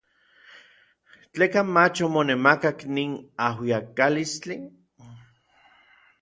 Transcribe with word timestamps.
¿Tlekan 1.33 1.67
mach 1.75 1.97
omonemakak 2.07 2.79
nin 2.95 3.11
ajuiakalistli. 3.45 4.55